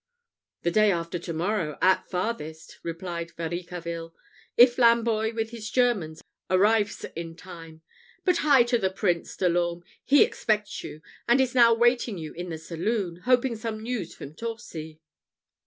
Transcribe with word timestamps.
"The 0.63 0.71
day 0.71 0.91
after 0.91 1.19
to 1.19 1.31
morrow, 1.31 1.77
at 1.79 2.09
farthest," 2.09 2.79
replied 2.81 3.33
Varicarville, 3.37 4.15
"if 4.57 4.77
Lamboy 4.79 5.35
with 5.35 5.51
his 5.51 5.69
Germans 5.69 6.23
arrives 6.49 7.05
in 7.15 7.35
time. 7.35 7.83
But 8.25 8.37
hie 8.37 8.63
to 8.63 8.79
the 8.79 8.89
Prince, 8.89 9.37
De 9.37 9.47
l'Orme. 9.47 9.83
He 10.03 10.23
expects 10.23 10.83
you, 10.83 11.03
and 11.27 11.39
is 11.39 11.53
now 11.53 11.75
waiting 11.75 12.17
you 12.17 12.33
in 12.33 12.49
the 12.49 12.57
saloon, 12.57 13.17
hoping 13.25 13.55
some 13.55 13.83
news 13.83 14.15
from 14.15 14.33
Torcy." 14.33 14.99